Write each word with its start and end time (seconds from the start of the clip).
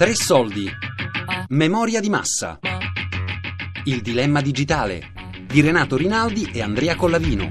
Tre 0.00 0.14
soldi. 0.14 0.66
Memoria 1.48 2.00
di 2.00 2.08
massa. 2.08 2.58
Il 3.84 4.00
dilemma 4.00 4.40
digitale 4.40 5.12
di 5.46 5.60
Renato 5.60 5.98
Rinaldi 5.98 6.50
e 6.54 6.62
Andrea 6.62 6.96
Collavino. 6.96 7.50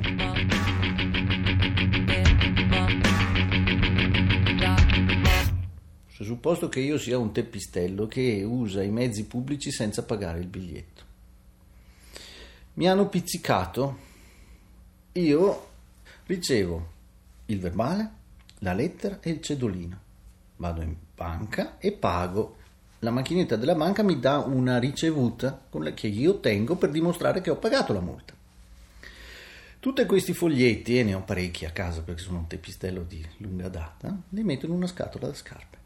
Supposto 6.08 6.70
che 6.70 6.80
io 6.80 6.98
sia 6.98 7.20
un 7.20 7.32
teppistello 7.32 8.08
che 8.08 8.42
usa 8.44 8.82
i 8.82 8.90
mezzi 8.90 9.26
pubblici 9.26 9.70
senza 9.70 10.04
pagare 10.04 10.40
il 10.40 10.48
biglietto. 10.48 11.04
Mi 12.74 12.90
hanno 12.90 13.10
pizzicato. 13.10 14.00
Io 15.12 15.70
ricevo 16.26 16.94
il 17.46 17.60
verbale, 17.60 18.12
la 18.62 18.74
lettera 18.74 19.20
e 19.22 19.30
il 19.30 19.40
cedolino. 19.40 20.08
Vado 20.60 20.82
in 20.82 20.94
banca 21.16 21.78
e 21.80 21.94
pago. 21.94 22.58
La 23.00 23.12
macchinetta 23.12 23.56
della 23.56 23.76
banca 23.76 24.04
mi 24.04 24.20
dà 24.20 24.40
una 24.40 24.78
ricevuta 24.78 25.68
che 25.94 26.08
io 26.08 26.42
tengo 26.42 26.76
per 26.76 26.90
dimostrare 26.92 27.40
che 27.40 27.50
ho 27.50 27.56
pagato 27.56 27.94
la 27.94 28.02
multa. 28.02 28.34
Tutti 29.80 30.06
questi 30.06 30.34
foglietti, 30.34 31.00
e 31.00 31.04
ne 31.04 31.14
ho 31.14 31.22
parecchi 31.22 31.64
a 31.64 31.72
casa 31.72 32.02
perché 32.02 32.22
sono 32.22 32.40
un 32.40 32.48
teppistello 32.48 33.04
di 33.04 33.26
lunga 33.38 33.70
data, 33.70 34.14
li 34.30 34.44
metto 34.44 34.66
in 34.66 34.74
una 34.74 34.88
scatola 34.88 35.28
da 35.28 35.34
scarpe. 35.34 35.78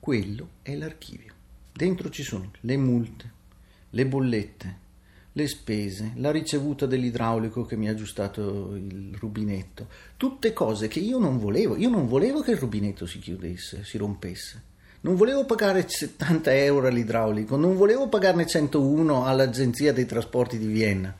Quello 0.00 0.48
è 0.62 0.74
l'archivio. 0.74 1.32
Dentro 1.72 2.10
ci 2.10 2.24
sono 2.24 2.50
le 2.60 2.76
multe, 2.76 3.30
le 3.90 4.06
bollette, 4.06 4.78
le 5.36 5.48
spese, 5.48 6.12
la 6.16 6.30
ricevuta 6.30 6.86
dell'idraulico 6.86 7.64
che 7.64 7.76
mi 7.76 7.88
ha 7.88 7.90
aggiustato 7.90 8.76
il 8.76 9.16
rubinetto, 9.18 9.88
tutte 10.16 10.52
cose 10.52 10.86
che 10.86 11.00
io 11.00 11.18
non 11.18 11.38
volevo. 11.38 11.76
Io 11.76 11.88
non 11.88 12.06
volevo 12.06 12.40
che 12.40 12.52
il 12.52 12.56
rubinetto 12.56 13.04
si 13.04 13.18
chiudesse, 13.18 13.84
si 13.84 13.98
rompesse. 13.98 14.62
Non 15.00 15.16
volevo 15.16 15.44
pagare 15.44 15.86
70 15.88 16.54
euro 16.54 16.86
all'idraulico, 16.86 17.56
non 17.56 17.76
volevo 17.76 18.08
pagarne 18.08 18.46
101 18.46 19.26
all'agenzia 19.26 19.92
dei 19.92 20.06
trasporti 20.06 20.56
di 20.56 20.66
Vienna. 20.66 21.14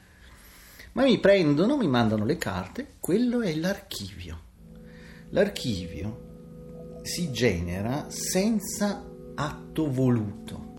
Ma 0.93 1.03
mi 1.03 1.19
prendono, 1.19 1.77
mi 1.77 1.89
mandano 1.89 2.25
le 2.25 2.39
carte, 2.39 2.95
quello 3.01 3.41
è 3.41 3.53
l'archivio. 3.55 4.43
L'archivio 5.31 7.01
si 7.03 7.33
genera 7.33 8.07
senza 8.09 9.05
atto 9.35 9.91
voluto 9.91 10.74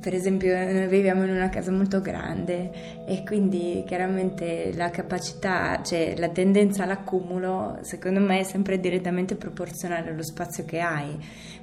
per 0.00 0.14
esempio 0.14 0.54
noi 0.54 0.86
viviamo 0.86 1.24
in 1.24 1.30
una 1.30 1.48
casa 1.48 1.70
molto 1.70 2.00
grande 2.00 3.04
e 3.06 3.22
quindi 3.24 3.82
chiaramente 3.86 4.72
la 4.74 4.90
capacità, 4.90 5.80
cioè 5.82 6.14
la 6.16 6.28
tendenza 6.28 6.84
all'accumulo 6.84 7.78
secondo 7.82 8.20
me 8.20 8.40
è 8.40 8.42
sempre 8.44 8.78
direttamente 8.78 9.34
proporzionale 9.34 10.10
allo 10.10 10.22
spazio 10.22 10.64
che 10.64 10.80
hai. 10.80 11.16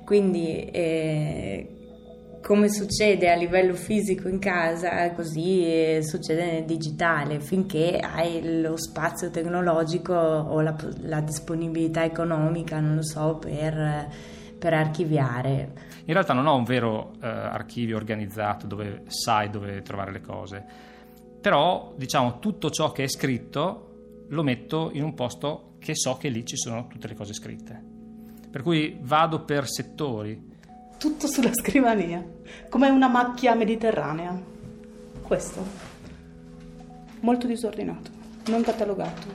Quindi 0.03 0.65
eh, 0.65 1.75
come 2.45 2.69
succede 2.69 3.31
a 3.31 3.35
livello 3.35 3.73
fisico 3.73 4.27
in 4.27 4.37
casa, 4.37 5.11
così 5.13 5.65
eh, 5.65 6.03
succede 6.03 6.45
nel 6.45 6.65
digitale, 6.65 7.39
finché 7.39 7.97
hai 7.99 8.61
lo 8.61 8.77
spazio 8.77 9.31
tecnologico 9.31 10.13
o 10.13 10.61
la, 10.61 10.75
la 11.01 11.21
disponibilità 11.21 12.03
economica, 12.03 12.79
non 12.79 12.97
lo 12.97 13.03
so, 13.03 13.39
per, 13.39 14.07
per 14.65 14.73
archiviare. 14.73 15.73
In 16.05 16.13
realtà 16.13 16.33
non 16.33 16.47
ho 16.47 16.55
un 16.55 16.63
vero 16.63 17.13
eh, 17.21 17.27
archivio 17.27 17.97
organizzato 17.97 18.65
dove 18.65 19.03
sai 19.09 19.51
dove 19.51 19.83
trovare 19.83 20.11
le 20.11 20.21
cose, 20.21 20.65
però 21.39 21.93
diciamo 21.95 22.39
tutto 22.39 22.71
ciò 22.71 22.91
che 22.91 23.03
è 23.03 23.07
scritto 23.07 24.25
lo 24.29 24.41
metto 24.41 24.89
in 24.91 25.03
un 25.03 25.13
posto 25.13 25.75
che 25.77 25.93
so 25.93 26.17
che 26.17 26.29
lì 26.29 26.43
ci 26.43 26.57
sono 26.57 26.87
tutte 26.87 27.07
le 27.07 27.13
cose 27.13 27.33
scritte. 27.33 27.79
Per 28.49 28.63
cui 28.63 28.97
vado 29.01 29.41
per 29.41 29.67
settori. 29.67 30.53
Tutto 30.97 31.27
sulla 31.27 31.53
scrivania, 31.53 32.25
come 32.67 32.89
una 32.89 33.07
macchia 33.07 33.53
mediterranea. 33.53 34.35
Questo. 35.21 35.63
Molto 37.19 37.45
disordinato, 37.45 38.09
non 38.47 38.63
catalogato. 38.63 39.27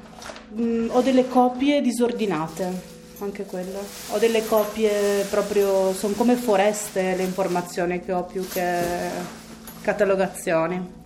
Mm, 0.61 0.89
ho 0.91 1.01
delle 1.03 1.29
copie 1.29 1.81
disordinate 1.81 2.99
anche 3.25 3.45
quello. 3.45 3.79
Ho 4.11 4.19
delle 4.19 4.47
copie 4.47 5.25
proprio, 5.31 5.93
sono 5.93 6.15
come 6.15 6.37
foreste 6.37 7.17
le 7.17 7.23
informazioni 7.23 8.01
che 8.01 8.13
ho 8.13 8.25
più 8.25 8.47
che 8.47 8.81
catalogazioni. 9.83 10.99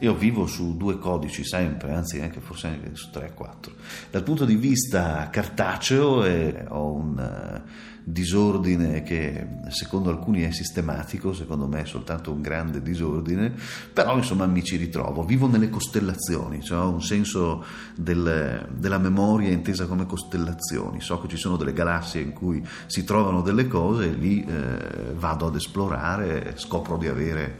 Io 0.00 0.14
vivo 0.14 0.46
su 0.46 0.76
due 0.76 0.98
codici 0.98 1.44
sempre, 1.44 1.92
anzi 1.92 2.20
anche 2.20 2.40
forse 2.40 2.66
anche 2.66 2.90
su 2.94 3.10
tre 3.10 3.30
o 3.30 3.34
quattro. 3.34 3.74
Dal 4.10 4.24
punto 4.24 4.44
di 4.44 4.56
vista 4.56 5.28
cartaceo 5.30 6.24
eh, 6.24 6.64
ho 6.68 6.92
un 6.92 7.16
uh, 7.16 7.68
disordine 8.04 9.02
che 9.02 9.46
secondo 9.68 10.10
alcuni 10.10 10.42
è 10.42 10.50
sistematico, 10.50 11.32
secondo 11.32 11.66
me 11.66 11.82
è 11.82 11.86
soltanto 11.86 12.32
un 12.32 12.40
grande 12.40 12.82
disordine, 12.82 13.52
però 13.92 14.16
insomma 14.16 14.46
mi 14.46 14.62
ci 14.62 14.76
ritrovo. 14.76 15.24
Vivo 15.24 15.46
nelle 15.46 15.70
costellazioni, 15.70 16.62
cioè 16.62 16.78
ho 16.78 16.90
un 16.90 17.02
senso 17.02 17.64
del, 17.94 18.68
della 18.72 18.98
memoria 18.98 19.50
intesa 19.50 19.86
come 19.86 20.06
costellazioni. 20.06 21.00
So 21.00 21.20
che 21.20 21.28
ci 21.28 21.36
sono 21.36 21.56
delle 21.56 21.72
galassie 21.72 22.20
in 22.20 22.32
cui 22.32 22.66
si 22.86 23.04
trovano 23.04 23.42
delle 23.42 23.68
cose 23.68 24.10
e 24.10 24.12
lì 24.12 24.44
eh, 24.44 25.12
vado 25.14 25.46
ad 25.46 25.54
esplorare, 25.54 26.54
scopro 26.56 26.96
di 26.96 27.08
avere 27.08 27.58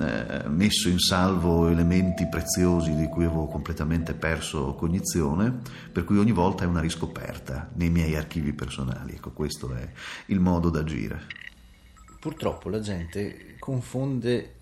eh, 0.00 0.48
messo 0.48 0.88
in 0.88 0.98
salvo 0.98 1.68
elementi 1.68 2.26
preziosi 2.26 2.94
di 2.94 3.06
cui 3.06 3.24
avevo 3.24 3.46
completamente 3.46 4.14
perso 4.14 4.74
cognizione, 4.74 5.60
per 5.92 6.04
cui 6.04 6.18
ogni 6.18 6.32
volta 6.32 6.64
è 6.64 6.66
una 6.66 6.80
riscoperta 6.80 7.70
nei 7.74 7.90
miei 7.90 8.16
archivi 8.16 8.52
personali. 8.52 9.14
Ecco, 9.14 9.30
questo 9.30 9.74
è 9.74 9.88
il 10.26 10.40
modo 10.40 10.70
d'agire. 10.70 11.22
Purtroppo 12.20 12.68
la 12.68 12.80
gente 12.80 13.56
confonde 13.58 14.54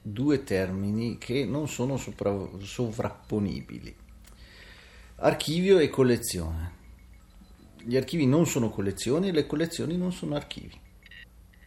due 0.00 0.44
termini 0.44 1.18
che 1.18 1.44
non 1.44 1.68
sono 1.68 1.96
sopra- 1.96 2.48
sovrapponibili. 2.60 3.94
Archivio 5.16 5.78
e 5.78 5.88
collezione. 5.88 6.76
Gli 7.82 7.96
archivi 7.96 8.26
non 8.26 8.46
sono 8.46 8.70
collezioni 8.70 9.28
e 9.28 9.32
le 9.32 9.46
collezioni 9.46 9.96
non 9.96 10.12
sono 10.12 10.34
archivi. 10.34 10.86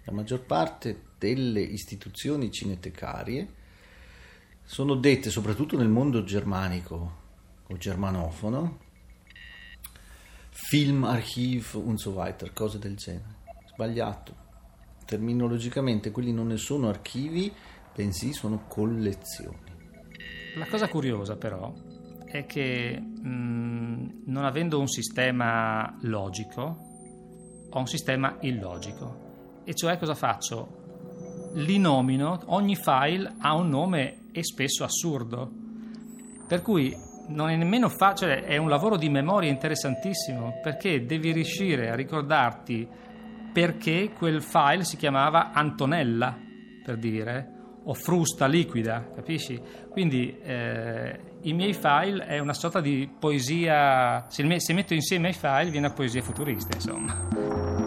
La 0.03 0.11
maggior 0.11 0.41
parte 0.41 1.09
delle 1.17 1.61
istituzioni 1.61 2.51
cinetecarie 2.51 3.59
sono 4.63 4.95
dette, 4.95 5.29
soprattutto 5.29 5.77
nel 5.77 5.89
mondo 5.89 6.23
germanico 6.23 7.19
o 7.67 7.77
germanofono, 7.77 8.79
Film, 10.49 11.03
Archiv 11.03 11.75
und 11.75 11.97
so 11.97 12.11
weiter, 12.11 12.53
cose 12.53 12.79
del 12.79 12.95
genere. 12.95 13.39
Sbagliato. 13.73 14.35
Terminologicamente 15.05 16.11
quelli 16.11 16.31
non 16.31 16.47
ne 16.47 16.57
sono 16.57 16.87
archivi, 16.87 17.51
bensì 17.93 18.31
sono 18.31 18.65
collezioni. 18.67 19.59
La 20.55 20.67
cosa 20.67 20.87
curiosa 20.87 21.35
però 21.35 21.73
è 22.25 22.45
che 22.45 22.97
mh, 22.99 24.23
non 24.25 24.45
avendo 24.45 24.79
un 24.79 24.87
sistema 24.87 25.97
logico, 26.01 26.77
ho 27.69 27.79
un 27.79 27.87
sistema 27.87 28.37
illogico. 28.41 29.30
E 29.63 29.73
cioè 29.73 29.97
cosa 29.97 30.15
faccio? 30.15 30.81
li 31.53 31.77
nomino, 31.77 32.39
ogni 32.47 32.75
file 32.75 33.33
ha 33.39 33.53
un 33.55 33.69
nome 33.69 34.25
e 34.31 34.43
spesso 34.43 34.83
assurdo. 34.83 35.49
Per 36.47 36.61
cui 36.61 36.95
non 37.27 37.49
è 37.49 37.55
nemmeno 37.55 37.89
facile, 37.89 38.43
è 38.43 38.57
un 38.57 38.69
lavoro 38.69 38.97
di 38.97 39.09
memoria 39.09 39.49
interessantissimo, 39.49 40.59
perché 40.61 41.05
devi 41.05 41.31
riuscire 41.31 41.89
a 41.89 41.95
ricordarti 41.95 42.87
perché 43.53 44.11
quel 44.17 44.41
file 44.41 44.83
si 44.83 44.97
chiamava 44.97 45.51
Antonella, 45.51 46.37
per 46.83 46.97
dire, 46.97 47.59
o 47.83 47.93
frusta 47.93 48.47
liquida, 48.47 49.11
capisci? 49.13 49.59
Quindi 49.89 50.37
eh, 50.41 51.19
i 51.41 51.53
miei 51.53 51.73
file 51.73 52.25
è 52.25 52.39
una 52.39 52.53
sorta 52.53 52.79
di 52.79 53.09
poesia, 53.19 54.25
se, 54.29 54.59
se 54.59 54.73
metto 54.73 54.93
insieme 54.93 55.29
i 55.29 55.33
file 55.33 55.69
viene 55.69 55.87
una 55.87 55.95
poesia 55.95 56.21
futurista, 56.21 56.75
insomma. 56.75 57.80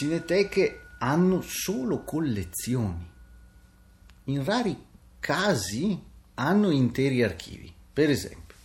Cineteche 0.00 0.86
hanno 1.00 1.42
solo 1.42 2.04
collezioni. 2.04 3.06
In 4.24 4.42
rari 4.42 4.74
casi 5.18 6.00
hanno 6.36 6.70
interi 6.70 7.22
archivi. 7.22 7.70
Per 7.92 8.08
esempio, 8.08 8.56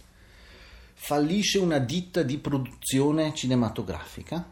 fallisce 0.93 1.57
una 1.59 1.79
ditta 1.79 2.23
di 2.23 2.37
produzione 2.37 3.33
cinematografica, 3.33 4.49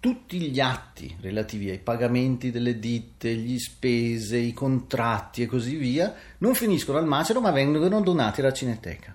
tutti 0.00 0.40
gli 0.40 0.58
atti 0.58 1.14
relativi 1.20 1.68
ai 1.68 1.80
pagamenti 1.80 2.50
delle 2.50 2.78
ditte, 2.78 3.34
gli 3.34 3.58
spese, 3.58 4.38
i 4.38 4.54
contratti 4.54 5.42
e 5.42 5.46
così 5.46 5.76
via 5.76 6.14
non 6.38 6.54
finiscono 6.54 6.96
al 6.96 7.06
macero 7.06 7.42
ma 7.42 7.50
vengono 7.50 8.00
donati 8.00 8.40
alla 8.40 8.54
Cineteca. 8.54 9.14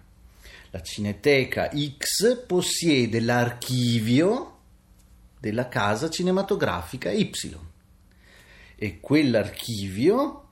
La 0.69 0.83
Cineteca 0.83 1.71
X 1.71 2.45
possiede 2.45 3.19
l'archivio 3.21 4.57
della 5.39 5.69
casa 5.69 6.09
cinematografica 6.09 7.11
Y 7.11 7.31
e 8.75 8.99
quell'archivio 8.99 10.47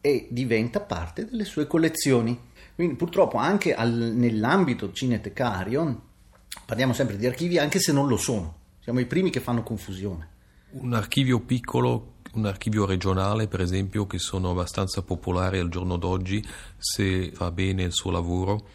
è, 0.00 0.26
diventa 0.30 0.80
parte 0.80 1.26
delle 1.26 1.44
sue 1.44 1.66
collezioni. 1.66 2.48
Quindi 2.74 2.94
purtroppo 2.94 3.36
anche 3.36 3.74
al, 3.74 3.92
nell'ambito 3.92 4.92
cinetecario 4.92 6.08
parliamo 6.64 6.92
sempre 6.92 7.16
di 7.16 7.26
archivi 7.26 7.58
anche 7.58 7.78
se 7.78 7.92
non 7.92 8.08
lo 8.08 8.16
sono. 8.16 8.58
Siamo 8.80 9.00
i 9.00 9.06
primi 9.06 9.30
che 9.30 9.40
fanno 9.40 9.62
confusione. 9.62 10.28
Un 10.70 10.94
archivio 10.94 11.40
piccolo, 11.40 12.14
un 12.34 12.46
archivio 12.46 12.86
regionale 12.86 13.48
per 13.48 13.60
esempio, 13.60 14.06
che 14.06 14.18
sono 14.18 14.50
abbastanza 14.50 15.02
popolari 15.02 15.58
al 15.58 15.68
giorno 15.68 15.96
d'oggi, 15.96 16.42
se 16.78 17.30
fa 17.32 17.50
bene 17.50 17.82
il 17.82 17.92
suo 17.92 18.10
lavoro, 18.10 18.68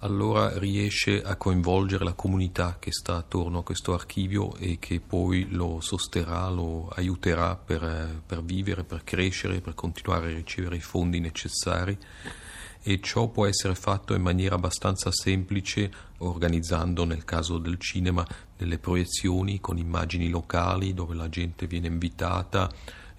allora 0.00 0.58
riesce 0.58 1.22
a 1.22 1.36
coinvolgere 1.36 2.04
la 2.04 2.14
comunità 2.14 2.76
che 2.78 2.90
sta 2.90 3.16
attorno 3.16 3.58
a 3.58 3.62
questo 3.62 3.92
archivio 3.92 4.56
e 4.56 4.78
che 4.78 5.00
poi 5.00 5.48
lo 5.50 5.80
sosterrà, 5.80 6.48
lo 6.48 6.88
aiuterà 6.88 7.56
per, 7.56 8.22
per 8.24 8.42
vivere, 8.42 8.84
per 8.84 9.04
crescere, 9.04 9.60
per 9.60 9.74
continuare 9.74 10.32
a 10.32 10.34
ricevere 10.34 10.76
i 10.76 10.80
fondi 10.80 11.20
necessari. 11.20 11.96
E 12.82 12.98
ciò 13.02 13.28
può 13.28 13.44
essere 13.44 13.74
fatto 13.74 14.14
in 14.14 14.22
maniera 14.22 14.54
abbastanza 14.54 15.12
semplice 15.12 15.92
organizzando 16.18 17.04
nel 17.04 17.24
caso 17.24 17.58
del 17.58 17.78
cinema 17.78 18.26
delle 18.56 18.78
proiezioni 18.78 19.60
con 19.60 19.76
immagini 19.76 20.30
locali 20.30 20.94
dove 20.94 21.14
la 21.14 21.28
gente 21.28 21.66
viene 21.66 21.88
invitata, 21.88 22.70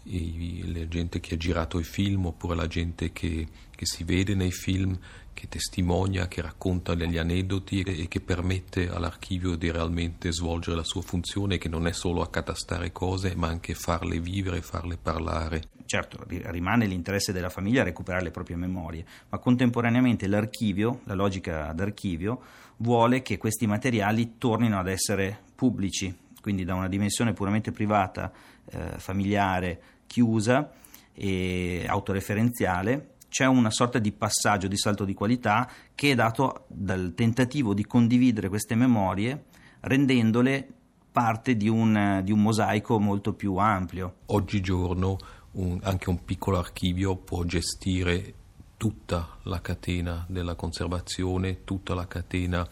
la 0.03 0.87
gente 0.87 1.19
che 1.19 1.35
ha 1.35 1.37
girato 1.37 1.77
i 1.77 1.83
film 1.83 2.25
oppure 2.25 2.55
la 2.55 2.65
gente 2.65 3.11
che, 3.11 3.47
che 3.69 3.85
si 3.85 4.03
vede 4.03 4.33
nei 4.33 4.51
film 4.51 4.97
che 5.33 5.47
testimonia, 5.47 6.27
che 6.27 6.41
racconta 6.41 6.93
degli 6.93 7.17
aneddoti 7.17 7.81
e 7.81 8.07
che 8.07 8.19
permette 8.21 8.89
all'archivio 8.89 9.55
di 9.55 9.71
realmente 9.71 10.31
svolgere 10.31 10.75
la 10.75 10.83
sua 10.83 11.01
funzione, 11.01 11.57
che 11.57 11.69
non 11.69 11.87
è 11.87 11.93
solo 11.93 12.21
accatastare 12.21 12.91
cose, 12.91 13.33
ma 13.35 13.47
anche 13.47 13.73
farle 13.73 14.19
vivere, 14.19 14.61
farle 14.61 14.97
parlare. 15.01 15.63
Certo, 15.85 16.23
rimane 16.27 16.85
l'interesse 16.85 17.33
della 17.33 17.49
famiglia 17.49 17.81
a 17.81 17.85
recuperare 17.85 18.23
le 18.23 18.31
proprie 18.31 18.55
memorie, 18.55 19.05
ma 19.29 19.37
contemporaneamente 19.39 20.27
l'archivio, 20.27 21.01
la 21.05 21.15
logica 21.15 21.71
d'archivio, 21.73 22.41
vuole 22.77 23.21
che 23.21 23.37
questi 23.37 23.67
materiali 23.67 24.37
tornino 24.37 24.79
ad 24.79 24.87
essere 24.87 25.39
pubblici, 25.55 26.15
quindi 26.41 26.63
da 26.63 26.75
una 26.75 26.87
dimensione 26.87 27.33
puramente 27.33 27.71
privata, 27.71 28.31
eh, 28.69 28.97
familiare, 28.97 29.81
chiusa 30.07 30.71
e 31.13 31.85
autoreferenziale 31.87 33.15
c'è 33.31 33.45
una 33.45 33.71
sorta 33.71 33.97
di 33.97 34.11
passaggio, 34.11 34.67
di 34.67 34.77
salto 34.77 35.05
di 35.05 35.13
qualità 35.13 35.71
che 35.95 36.11
è 36.11 36.15
dato 36.15 36.65
dal 36.67 37.13
tentativo 37.15 37.73
di 37.73 37.85
condividere 37.85 38.49
queste 38.49 38.75
memorie 38.75 39.45
rendendole 39.79 40.67
parte 41.13 41.55
di 41.55 41.69
un, 41.69 42.19
di 42.25 42.33
un 42.33 42.41
mosaico 42.41 42.99
molto 42.99 43.31
più 43.31 43.55
ampio. 43.55 44.15
Oggigiorno 44.27 45.17
un, 45.51 45.79
anche 45.83 46.09
un 46.09 46.25
piccolo 46.25 46.57
archivio 46.57 47.15
può 47.15 47.45
gestire 47.45 48.33
tutta 48.75 49.37
la 49.43 49.61
catena 49.61 50.25
della 50.27 50.55
conservazione, 50.55 51.63
tutta 51.63 51.93
la 51.93 52.07
catena 52.07 52.67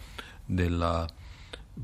della 0.46 1.08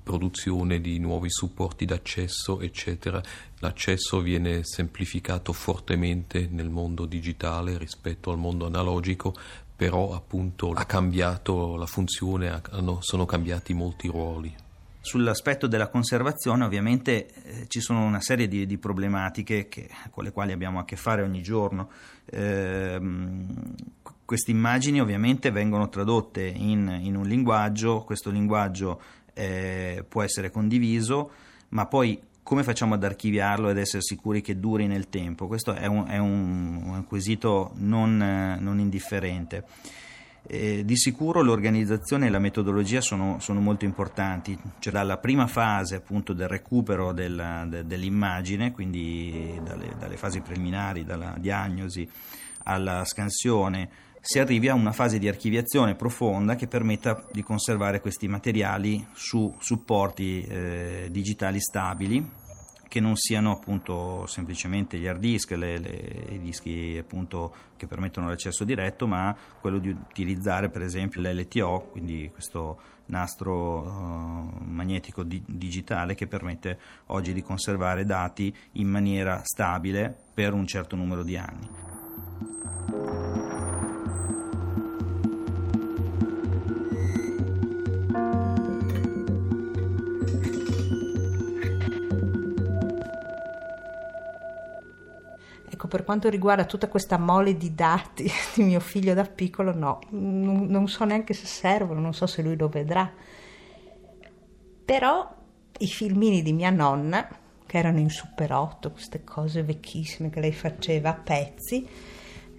produzione 0.03 0.81
di 0.81 0.99
nuovi 0.99 1.29
supporti 1.29 1.85
d'accesso, 1.85 2.59
eccetera. 2.59 3.21
L'accesso 3.59 4.21
viene 4.21 4.63
semplificato 4.63 5.53
fortemente 5.53 6.47
nel 6.51 6.69
mondo 6.69 7.05
digitale 7.05 7.77
rispetto 7.77 8.31
al 8.31 8.37
mondo 8.37 8.65
analogico, 8.65 9.33
però 9.75 10.13
appunto 10.13 10.71
ha 10.71 10.85
cambiato 10.85 11.75
la 11.75 11.85
funzione, 11.85 12.61
hanno, 12.71 12.99
sono 13.01 13.25
cambiati 13.25 13.73
molti 13.73 14.07
ruoli. 14.07 14.55
Sull'aspetto 15.01 15.67
della 15.67 15.89
conservazione 15.89 16.63
ovviamente 16.63 17.27
eh, 17.27 17.65
ci 17.67 17.79
sono 17.79 18.03
una 18.03 18.21
serie 18.21 18.47
di, 18.47 18.65
di 18.65 18.77
problematiche 18.79 19.67
che, 19.67 19.87
con 20.09 20.23
le 20.23 20.31
quali 20.31 20.51
abbiamo 20.51 20.79
a 20.79 20.85
che 20.85 20.95
fare 20.95 21.21
ogni 21.21 21.43
giorno. 21.43 21.89
Eh, 22.25 22.99
queste 24.25 24.49
immagini 24.49 24.99
ovviamente 24.99 25.51
vengono 25.51 25.89
tradotte 25.89 26.43
in, 26.43 26.99
in 27.03 27.15
un 27.15 27.27
linguaggio, 27.27 28.01
questo 28.01 28.31
linguaggio 28.31 28.99
eh, 29.35 30.03
può 30.07 30.23
essere 30.23 30.49
condiviso, 30.49 31.29
ma 31.69 31.85
poi 31.85 32.19
come 32.41 32.63
facciamo 32.63 32.93
ad 32.93 33.03
archiviarlo 33.03 33.69
ed 33.69 33.77
essere 33.77 34.01
sicuri 34.01 34.41
che 34.41 34.59
duri 34.59 34.87
nel 34.87 35.09
tempo? 35.09 35.47
Questo 35.47 35.73
è 35.73 35.85
un, 35.85 36.05
è 36.07 36.17
un, 36.17 36.81
un 36.85 37.03
quesito 37.05 37.71
non, 37.77 38.17
non 38.59 38.79
indifferente. 38.79 39.65
Eh, 40.47 40.85
di 40.85 40.95
sicuro 40.95 41.41
l'organizzazione 41.41 42.27
e 42.27 42.29
la 42.29 42.37
metodologia 42.37 43.01
sono, 43.01 43.37
sono 43.39 43.61
molto 43.61 43.85
importanti, 43.85 44.55
cioè 44.77 44.93
dalla 44.93 45.17
prima 45.17 45.47
fase 45.47 45.95
appunto 45.95 46.33
del 46.33 46.47
recupero 46.47 47.13
del, 47.13 47.65
de, 47.67 47.87
dell'immagine, 47.87 48.71
quindi 48.71 49.59
dalle, 49.63 49.95
dalle 49.97 50.17
fasi 50.17 50.41
preliminari, 50.41 51.03
dalla 51.03 51.33
diagnosi 51.39 52.07
alla 52.65 53.03
scansione, 53.05 53.89
si 54.27 54.39
arrivi 54.39 54.69
a 54.69 54.73
una 54.73 54.91
fase 54.91 55.19
di 55.19 55.27
archiviazione 55.27 55.93
profonda 55.93 56.55
che 56.55 56.65
permetta 56.65 57.23
di 57.31 57.43
conservare 57.43 58.01
questi 58.01 58.27
materiali 58.27 59.05
su 59.13 59.55
supporti 59.59 60.41
eh, 60.41 61.09
digitali 61.11 61.61
stabili 61.61 62.27
che 62.87 62.99
non 62.99 63.15
siano 63.17 63.51
appunto 63.51 64.25
semplicemente 64.25 64.97
gli 64.97 65.05
hard 65.05 65.19
disk, 65.19 65.51
le, 65.51 65.77
le, 65.77 66.25
i 66.29 66.39
dischi 66.39 66.97
appunto 66.99 67.53
che 67.77 67.85
permettono 67.85 68.27
l'accesso 68.27 68.63
diretto, 68.63 69.05
ma 69.05 69.35
quello 69.59 69.77
di 69.77 69.89
utilizzare 69.89 70.69
per 70.69 70.81
esempio 70.81 71.21
l'LTO, 71.21 71.89
quindi 71.91 72.27
questo 72.33 72.79
nastro 73.07 73.81
uh, 73.81 74.63
magnetico 74.63 75.21
di, 75.21 75.39
digitale 75.45 76.15
che 76.15 76.25
permette 76.25 76.79
oggi 77.07 77.31
di 77.31 77.43
conservare 77.43 78.05
dati 78.05 78.51
in 78.73 78.87
maniera 78.87 79.41
stabile 79.43 80.15
per 80.33 80.53
un 80.53 80.65
certo 80.65 80.95
numero 80.95 81.21
di 81.21 81.37
anni. 81.37 83.34
Per 95.87 96.03
quanto 96.03 96.29
riguarda 96.29 96.65
tutta 96.65 96.87
questa 96.87 97.17
mole 97.17 97.57
di 97.57 97.73
dati 97.73 98.29
di 98.55 98.63
mio 98.63 98.79
figlio 98.79 99.13
da 99.13 99.23
piccolo, 99.23 99.75
no, 99.75 99.99
non, 100.09 100.65
non 100.67 100.87
so 100.87 101.03
neanche 101.05 101.33
se 101.33 101.45
servono, 101.45 101.99
non 101.99 102.13
so 102.13 102.27
se 102.27 102.41
lui 102.41 102.55
lo 102.55 102.67
vedrà. 102.67 103.11
Però 104.85 105.35
i 105.79 105.87
filmini 105.87 106.41
di 106.41 106.53
mia 106.53 106.69
nonna, 106.69 107.27
che 107.65 107.77
erano 107.77 107.99
in 107.99 108.09
Super 108.09 108.51
8, 108.51 108.91
queste 108.91 109.23
cose 109.23 109.63
vecchissime 109.63 110.29
che 110.29 110.39
lei 110.39 110.53
faceva 110.53 111.09
a 111.09 111.13
pezzi, 111.15 111.87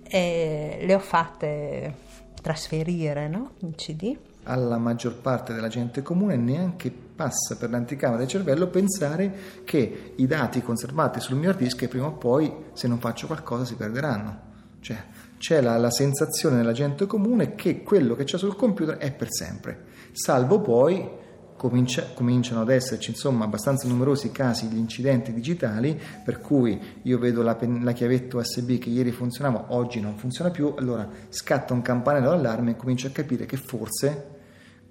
eh, 0.02 0.78
le 0.82 0.94
ho 0.94 0.98
fatte 0.98 1.94
trasferire 2.40 3.28
no? 3.28 3.52
in 3.60 3.74
CD 3.74 4.16
alla 4.46 4.78
maggior 4.78 5.16
parte 5.16 5.52
della 5.52 5.68
gente 5.68 6.02
comune 6.02 6.36
neanche 6.36 7.05
passa 7.16 7.56
per 7.56 7.70
l'anticamera 7.70 8.18
del 8.18 8.28
cervello 8.28 8.68
pensare 8.68 9.62
che 9.64 10.12
i 10.16 10.26
dati 10.26 10.62
conservati 10.62 11.18
sul 11.18 11.36
mio 11.36 11.48
hard 11.48 11.58
disk 11.58 11.88
prima 11.88 12.06
o 12.06 12.12
poi, 12.12 12.52
se 12.74 12.86
non 12.86 12.98
faccio 12.98 13.26
qualcosa, 13.26 13.64
si 13.64 13.74
perderanno. 13.74 14.44
Cioè, 14.80 15.04
c'è 15.38 15.60
la, 15.60 15.76
la 15.78 15.90
sensazione 15.90 16.56
nella 16.56 16.72
gente 16.72 17.06
comune 17.06 17.54
che 17.54 17.82
quello 17.82 18.14
che 18.14 18.24
c'è 18.24 18.38
sul 18.38 18.54
computer 18.54 18.98
è 18.98 19.12
per 19.12 19.28
sempre, 19.30 19.84
salvo 20.12 20.60
poi 20.60 21.24
Comincia, 21.56 22.10
cominciano 22.12 22.60
ad 22.60 22.68
esserci 22.68 23.08
insomma 23.08 23.46
abbastanza 23.46 23.88
numerosi 23.88 24.30
casi 24.30 24.68
di 24.68 24.78
incidenti 24.78 25.32
digitali 25.32 25.98
per 26.22 26.38
cui 26.38 26.78
io 27.00 27.18
vedo 27.18 27.40
la, 27.40 27.56
la, 27.80 27.92
chiavetta 27.92 28.36
USB 28.36 28.76
che 28.76 28.90
ieri 28.90 29.10
funzionava, 29.10 29.68
oggi 29.68 29.98
non 29.98 30.18
funziona 30.18 30.50
più, 30.50 30.74
allora 30.76 31.08
scatta 31.30 31.72
un 31.72 31.80
campanello 31.80 32.28
d'allarme 32.28 32.72
e 32.72 32.76
comincio 32.76 33.06
a 33.06 33.10
capire 33.10 33.46
che 33.46 33.56
forse 33.56 34.35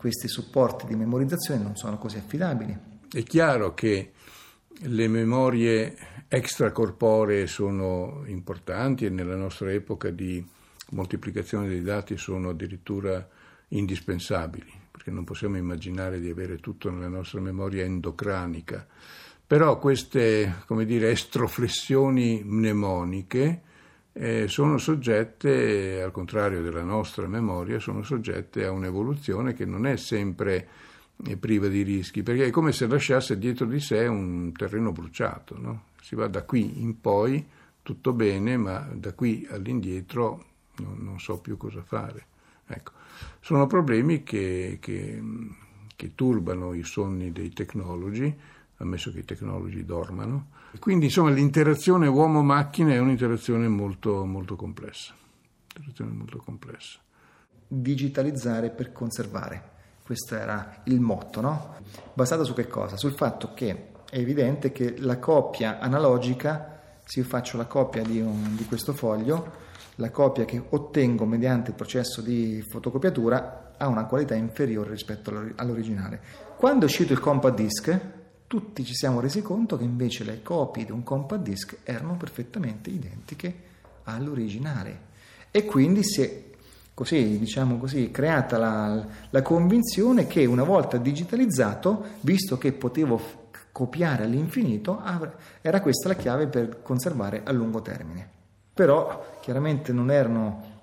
questi 0.05 0.27
supporti 0.27 0.85
di 0.85 0.95
memorizzazione 0.95 1.63
non 1.63 1.75
sono 1.75 1.97
così 1.97 2.17
affidabili. 2.17 2.77
È 3.11 3.23
chiaro 3.23 3.73
che 3.73 4.11
le 4.81 5.07
memorie 5.07 5.97
extracorporee 6.27 7.47
sono 7.47 8.21
importanti 8.27 9.05
e 9.05 9.09
nella 9.09 9.35
nostra 9.35 9.71
epoca 9.71 10.11
di 10.11 10.45
moltiplicazione 10.91 11.67
dei 11.67 11.81
dati 11.81 12.17
sono 12.17 12.49
addirittura 12.49 13.27
indispensabili, 13.69 14.71
perché 14.91 15.09
non 15.09 15.23
possiamo 15.23 15.57
immaginare 15.57 16.19
di 16.19 16.29
avere 16.29 16.57
tutto 16.57 16.91
nella 16.91 17.07
nostra 17.07 17.39
memoria 17.39 17.83
endocranica. 17.83 18.85
Però 19.47 19.79
queste, 19.79 20.61
come 20.67 20.85
dire, 20.85 21.09
estroflessioni 21.09 22.43
mnemoniche 22.45 23.61
eh, 24.17 24.47
sono 24.47 24.77
soggette, 24.77 26.01
al 26.01 26.11
contrario 26.11 26.61
della 26.61 26.83
nostra 26.83 27.27
memoria, 27.27 27.79
sono 27.79 28.01
soggette 28.01 28.65
a 28.65 28.71
un'evoluzione 28.71 29.53
che 29.53 29.65
non 29.65 29.85
è 29.85 29.97
sempre 29.97 30.67
eh, 31.25 31.35
priva 31.35 31.67
di 31.67 31.81
rischi, 31.81 32.23
perché 32.23 32.45
è 32.45 32.49
come 32.49 32.71
se 32.71 32.87
lasciasse 32.87 33.37
dietro 33.37 33.65
di 33.65 33.81
sé 33.81 34.07
un 34.07 34.53
terreno 34.53 34.93
bruciato. 34.93 35.57
No? 35.59 35.87
Si 36.01 36.15
va 36.15 36.27
da 36.27 36.43
qui 36.43 36.81
in 36.81 37.01
poi, 37.01 37.45
tutto 37.81 38.13
bene, 38.13 38.55
ma 38.55 38.87
da 38.93 39.11
qui 39.13 39.45
all'indietro 39.51 40.45
non, 40.77 40.95
non 40.99 41.19
so 41.19 41.39
più 41.39 41.57
cosa 41.57 41.83
fare. 41.83 42.25
Ecco. 42.67 42.91
Sono 43.41 43.67
problemi 43.67 44.23
che, 44.23 44.77
che, 44.79 45.21
che 45.93 46.15
turbano 46.15 46.73
i 46.73 46.83
sonni 46.83 47.33
dei 47.33 47.49
tecnologi, 47.49 48.33
ammesso 48.77 49.11
che 49.11 49.19
i 49.19 49.25
tecnologi 49.25 49.85
dormano. 49.85 50.47
Quindi 50.79 51.05
insomma 51.05 51.29
l'interazione 51.29 52.07
uomo-macchina 52.07 52.93
è 52.93 52.97
un'interazione 52.99 53.67
molto, 53.67 54.25
molto 54.25 54.55
complessa. 54.55 55.13
Interazione 55.73 56.11
molto 56.11 56.37
complessa. 56.39 56.99
Digitalizzare 57.67 58.69
per 58.69 58.91
conservare. 58.91 59.73
Questo 60.03 60.35
era 60.35 60.81
il 60.85 60.99
motto, 60.99 61.41
no? 61.41 61.75
Basato 62.13 62.43
su 62.43 62.53
che 62.53 62.67
cosa? 62.67 62.95
Sul 62.95 63.13
fatto 63.13 63.53
che 63.53 63.91
è 64.09 64.17
evidente 64.17 64.71
che 64.71 64.95
la 64.99 65.17
copia 65.17 65.79
analogica, 65.79 66.99
se 67.03 67.21
io 67.21 67.25
faccio 67.25 67.57
la 67.57 67.65
copia 67.65 68.03
di, 68.03 68.21
un, 68.21 68.55
di 68.55 68.65
questo 68.65 68.93
foglio, 68.93 69.63
la 69.95 70.11
copia 70.11 70.45
che 70.45 70.61
ottengo 70.69 71.25
mediante 71.25 71.71
il 71.71 71.75
processo 71.75 72.21
di 72.21 72.63
fotocopiatura 72.69 73.73
ha 73.77 73.87
una 73.87 74.05
qualità 74.05 74.35
inferiore 74.35 74.91
rispetto 74.91 75.31
all'originale. 75.55 76.21
Quando 76.57 76.85
è 76.85 76.85
uscito 76.85 77.13
il 77.13 77.19
compact 77.19 77.55
disc, 77.55 77.99
tutti 78.55 78.85
ci 78.85 78.93
siamo 78.93 79.19
resi 79.19 79.41
conto 79.41 79.75
che 79.75 79.83
invece 79.83 80.23
le 80.23 80.41
copie 80.41 80.85
di 80.85 80.91
un 80.93 81.03
compact 81.03 81.41
disc 81.41 81.75
erano 81.83 82.15
perfettamente 82.15 82.89
identiche 82.89 83.53
all'originale 84.05 84.99
e 85.51 85.65
quindi 85.65 86.05
si 86.05 86.21
è 86.21 86.43
così, 86.93 87.37
diciamo 87.37 87.77
così, 87.77 88.11
creata 88.11 88.57
la, 88.57 89.05
la 89.29 89.41
convinzione 89.41 90.25
che 90.25 90.45
una 90.45 90.63
volta 90.63 90.95
digitalizzato, 90.95 92.05
visto 92.21 92.57
che 92.57 92.71
potevo 92.71 93.49
copiare 93.73 94.23
all'infinito, 94.23 95.01
era 95.59 95.81
questa 95.81 96.07
la 96.07 96.15
chiave 96.15 96.47
per 96.47 96.81
conservare 96.81 97.41
a 97.43 97.51
lungo 97.51 97.81
termine. 97.81 98.25
Però 98.73 99.37
chiaramente 99.41 99.91
non 99.91 100.11
erano 100.11 100.74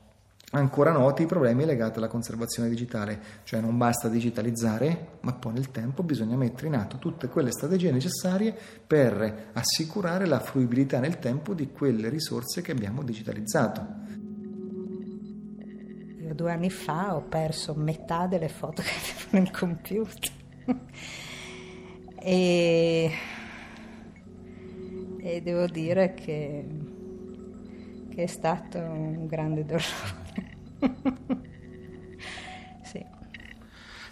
ancora 0.53 0.93
noti 0.93 1.23
i 1.23 1.27
problemi 1.27 1.65
legati 1.65 1.99
alla 1.99 2.09
conservazione 2.09 2.69
digitale, 2.69 3.21
cioè 3.45 3.61
non 3.61 3.77
basta 3.77 4.09
digitalizzare, 4.09 5.19
ma 5.21 5.33
poi 5.33 5.55
nel 5.55 5.71
tempo 5.71 6.03
bisogna 6.03 6.37
mettere 6.37 6.67
in 6.67 6.75
atto 6.75 6.99
tutte 6.99 7.29
quelle 7.29 7.51
strategie 7.51 7.91
necessarie 7.91 8.55
per 8.87 9.51
assicurare 9.53 10.27
la 10.27 10.41
fruibilità 10.41 10.99
nel 10.99 11.19
tempo 11.19 11.55
di 11.55 11.71
quelle 11.71 12.09
risorse 12.09 12.61
che 12.63 12.73
abbiamo 12.73 13.03
digitalizzato. 13.03 13.87
Io 16.21 16.35
due 16.35 16.53
anni 16.53 16.71
fa 16.71 17.15
ho 17.15 17.23
perso 17.23 17.75
metà 17.75 18.27
delle 18.27 18.49
foto 18.49 18.83
che 18.83 18.91
avevo 18.91 19.39
nel 19.39 19.51
computer 19.51 20.31
e, 22.21 23.13
e 25.19 25.43
devo 25.43 25.67
dire 25.67 26.15
che 26.15 26.91
che 28.15 28.25
è 28.25 28.27
stato 28.27 28.77
un 28.79 29.27
grande 29.27 29.65
dolore. 29.65 30.22
sì. 32.83 33.05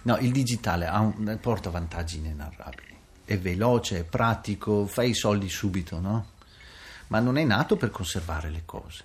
No, 0.03 0.17
il 0.19 0.33
digitale 0.33 0.89
un, 0.89 1.39
porta 1.41 1.71
vantaggi 1.71 2.19
inenarrabili. 2.19 2.89
È 3.25 3.39
veloce, 3.39 4.01
è 4.01 4.05
pratico, 4.05 4.87
fai 4.87 5.11
i 5.11 5.15
soldi 5.15 5.49
subito, 5.49 6.01
no? 6.01 6.27
Ma 7.09 7.21
non 7.21 7.37
è 7.37 7.45
nato 7.45 7.77
per 7.77 7.91
conservare 7.91 8.51
le 8.51 8.63
cose. 8.65 9.05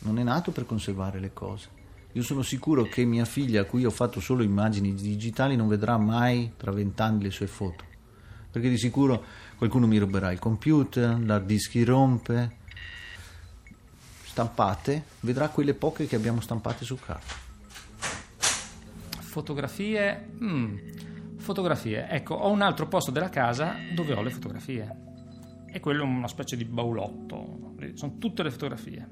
Non 0.00 0.18
è 0.18 0.22
nato 0.22 0.50
per 0.50 0.66
conservare 0.66 1.18
le 1.18 1.32
cose. 1.32 1.68
Io 2.12 2.22
sono 2.22 2.42
sicuro 2.42 2.84
che 2.84 3.04
mia 3.04 3.24
figlia, 3.24 3.62
a 3.62 3.64
cui 3.64 3.84
ho 3.84 3.90
fatto 3.90 4.20
solo 4.20 4.42
immagini 4.42 4.94
digitali, 4.94 5.56
non 5.56 5.66
vedrà 5.66 5.98
mai 5.98 6.52
tra 6.56 6.70
vent'anni 6.70 7.22
le 7.22 7.30
sue 7.30 7.46
foto. 7.46 7.84
Perché 8.50 8.68
di 8.68 8.78
sicuro 8.78 9.24
qualcuno 9.56 9.86
mi 9.86 9.98
ruberà 9.98 10.30
il 10.30 10.38
computer, 10.38 11.18
l'hard 11.18 11.44
disk 11.44 11.74
rompe, 11.84 12.62
stampate, 14.34 15.04
vedrà 15.20 15.48
quelle 15.48 15.74
poche 15.74 16.08
che 16.08 16.16
abbiamo 16.16 16.40
stampate 16.40 16.84
su 16.84 16.98
carta. 16.98 17.34
Fotografie? 19.20 20.30
Mm, 20.42 20.76
fotografie. 21.36 22.08
Ecco, 22.08 22.34
ho 22.34 22.50
un 22.50 22.60
altro 22.60 22.88
posto 22.88 23.12
della 23.12 23.28
casa 23.28 23.76
dove 23.94 24.12
ho 24.12 24.22
le 24.22 24.30
fotografie. 24.30 25.02
E 25.70 25.78
quello 25.78 26.02
è 26.02 26.06
una 26.06 26.26
specie 26.26 26.56
di 26.56 26.64
baulotto. 26.64 27.74
Sono 27.94 28.18
tutte 28.18 28.42
le 28.42 28.50
fotografie. 28.50 29.08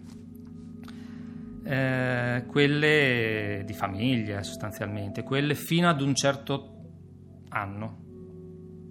Eh, 1.64 2.44
quelle 2.48 3.62
di 3.64 3.74
famiglia 3.74 4.42
sostanzialmente, 4.42 5.22
quelle 5.22 5.54
fino 5.54 5.88
ad 5.88 6.00
un 6.00 6.16
certo 6.16 6.78
anno, 7.50 8.02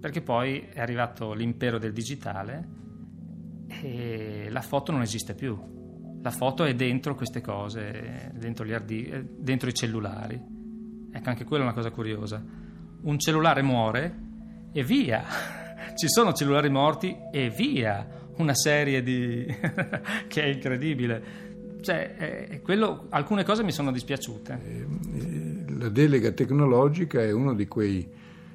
perché 0.00 0.22
poi 0.22 0.66
è 0.72 0.80
arrivato 0.80 1.34
l'impero 1.34 1.76
del 1.76 1.92
digitale 1.92 2.80
e 3.82 4.46
la 4.48 4.62
foto 4.62 4.92
non 4.92 5.02
esiste 5.02 5.34
più 5.34 5.80
la 6.22 6.30
foto 6.30 6.64
è 6.64 6.74
dentro 6.74 7.16
queste 7.16 7.40
cose, 7.40 8.30
dentro, 8.34 8.64
ardi- 8.72 9.06
eh, 9.06 9.24
dentro 9.36 9.68
i 9.68 9.74
cellulari. 9.74 10.40
Ecco, 11.12 11.28
anche 11.28 11.44
quella 11.44 11.64
è 11.64 11.66
una 11.66 11.74
cosa 11.74 11.90
curiosa. 11.90 12.42
Un 13.02 13.18
cellulare 13.18 13.60
muore 13.62 14.14
e 14.72 14.84
via. 14.84 15.24
Ci 15.96 16.08
sono 16.08 16.32
cellulari 16.32 16.70
morti 16.70 17.16
e 17.32 17.50
via. 17.50 18.06
Una 18.36 18.54
serie 18.54 19.02
di... 19.02 19.44
che 20.28 20.42
è 20.42 20.46
incredibile. 20.46 21.50
Cioè, 21.80 22.14
è 22.46 22.62
quello, 22.62 23.06
alcune 23.10 23.42
cose 23.42 23.64
mi 23.64 23.72
sono 23.72 23.90
dispiaciute. 23.90 24.60
Eh, 24.64 24.86
eh, 25.18 25.64
la 25.76 25.88
delega 25.88 26.30
tecnologica 26.30 27.20
è 27.20 27.32
uno 27.32 27.52
di 27.52 27.66
quei 27.66 28.08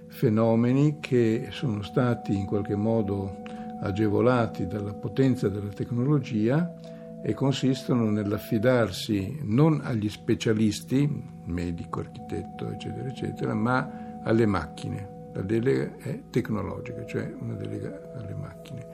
fenomeni 0.07 0.99
che 1.01 1.49
sono 1.51 1.81
stati 1.83 2.33
in 2.33 2.45
qualche 2.45 2.75
modo 2.75 3.43
agevolati 3.81 4.65
dalla 4.67 4.93
potenza 4.93 5.49
della 5.49 5.67
tecnologia 5.67 6.95
e 7.27 7.33
consistono 7.33 8.09
nell'affidarsi 8.09 9.39
non 9.41 9.81
agli 9.83 10.07
specialisti, 10.07 11.25
medico, 11.43 11.99
architetto, 11.99 12.71
eccetera, 12.71 13.09
eccetera, 13.09 13.53
ma 13.53 14.21
alle 14.23 14.45
macchine. 14.45 15.31
La 15.33 15.41
delega 15.41 15.97
è 15.97 16.21
tecnologica, 16.29 17.05
cioè 17.05 17.29
una 17.37 17.55
delega 17.55 18.13
alle 18.15 18.33
macchine. 18.33 18.87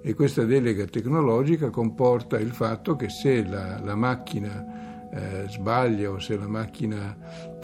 E 0.00 0.14
questa 0.14 0.44
delega 0.44 0.84
tecnologica 0.84 1.70
comporta 1.70 2.38
il 2.38 2.52
fatto 2.52 2.94
che 2.94 3.08
se 3.08 3.44
la, 3.44 3.80
la 3.80 3.96
macchina 3.96 5.10
eh, 5.10 5.46
sbaglia 5.48 6.08
o 6.08 6.20
se 6.20 6.36
la 6.36 6.46
macchina 6.46 7.16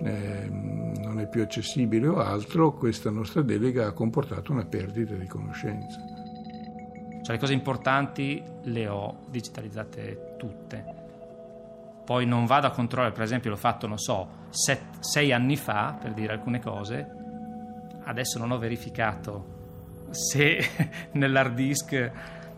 eh, 0.02 0.48
non 0.50 1.20
è 1.20 1.28
più 1.28 1.42
accessibile 1.42 2.08
o 2.08 2.18
altro, 2.18 2.72
questa 2.72 3.10
nostra 3.10 3.42
delega 3.42 3.87
ha 3.87 3.92
comportato 3.92 4.50
una 4.50 4.64
perdita 4.64 5.14
di 5.14 5.28
conoscenza. 5.28 6.17
Cioè 7.28 7.37
le 7.37 7.42
cose 7.42 7.52
importanti 7.52 8.42
le 8.62 8.88
ho 8.88 9.18
digitalizzate 9.28 10.37
tutte. 10.38 10.82
Poi 12.02 12.25
non 12.25 12.47
vado 12.47 12.66
a 12.66 12.70
controllare, 12.70 13.12
per 13.12 13.23
esempio 13.23 13.50
l'ho 13.50 13.56
fatto, 13.56 13.87
non 13.87 13.99
so, 13.99 14.47
set, 14.49 15.00
sei 15.00 15.30
anni 15.30 15.58
fa, 15.58 15.99
per 16.00 16.14
dire 16.14 16.32
alcune 16.32 16.58
cose, 16.58 17.06
adesso 18.04 18.38
non 18.38 18.50
ho 18.50 18.56
verificato 18.56 20.06
se 20.08 20.58
nell'hard 21.12 21.54
disk 21.54 22.11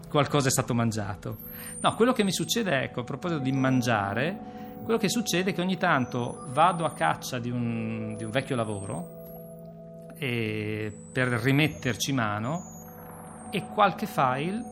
qualcosa 0.08 0.46
è 0.46 0.52
stato 0.52 0.72
mangiato. 0.72 1.38
No, 1.80 1.96
quello 1.96 2.12
che 2.12 2.22
mi 2.22 2.32
succede, 2.32 2.82
ecco, 2.82 3.00
a 3.00 3.04
proposito 3.04 3.40
di 3.40 3.50
mangiare, 3.50 4.38
quello 4.84 5.00
che 5.00 5.08
succede 5.08 5.50
è 5.50 5.52
che 5.52 5.62
ogni 5.62 5.78
tanto 5.78 6.44
vado 6.50 6.84
a 6.84 6.92
caccia 6.92 7.40
di 7.40 7.50
un, 7.50 8.14
di 8.16 8.22
un 8.22 8.30
vecchio 8.30 8.54
lavoro 8.54 9.18
per 10.16 11.28
rimetterci 11.28 12.12
mano 12.12 12.78
e 13.50 13.66
qualche 13.66 14.06
file 14.06 14.62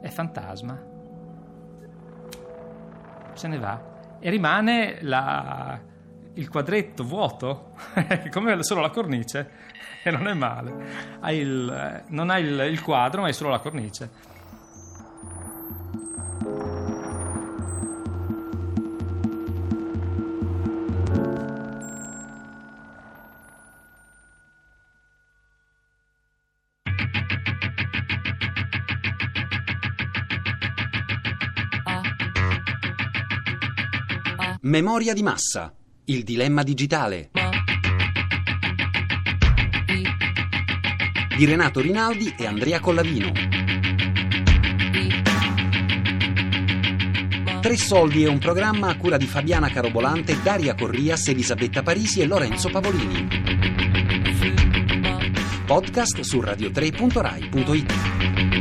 è 0.00 0.08
fantasma. 0.08 0.86
Se 3.34 3.48
ne 3.48 3.58
va 3.58 3.96
e 4.20 4.30
rimane 4.30 4.98
la, 5.02 5.78
il 6.34 6.48
quadretto 6.48 7.04
vuoto, 7.04 7.72
come 8.30 8.62
solo 8.62 8.80
la 8.80 8.90
cornice, 8.90 9.50
e 10.02 10.10
non 10.10 10.26
è 10.28 10.34
male. 10.34 10.74
Hai 11.20 11.38
il, 11.38 12.04
non 12.08 12.30
hai 12.30 12.44
il, 12.44 12.58
il 12.70 12.82
quadro, 12.82 13.20
ma 13.20 13.28
hai 13.28 13.32
solo 13.32 13.50
la 13.50 13.58
cornice. 13.58 14.10
Memoria 34.68 35.14
di 35.14 35.22
massa. 35.22 35.72
Il 36.04 36.24
dilemma 36.24 36.62
digitale. 36.62 37.30
Di 41.34 41.44
Renato 41.46 41.80
Rinaldi 41.80 42.34
e 42.36 42.44
Andrea 42.44 42.78
Collavino. 42.78 43.32
Tre 47.62 47.76
soldi 47.78 48.24
è 48.24 48.28
un 48.28 48.36
programma 48.36 48.88
a 48.88 48.96
cura 48.98 49.16
di 49.16 49.24
Fabiana 49.24 49.70
Carobolante, 49.70 50.36
Daria 50.42 50.74
Corrias, 50.74 51.28
Elisabetta 51.28 51.82
Parisi 51.82 52.20
e 52.20 52.26
Lorenzo 52.26 52.68
Pavolini. 52.68 53.26
Podcast 55.64 56.20
su 56.20 56.40
radio3.rai.it. 56.40 58.57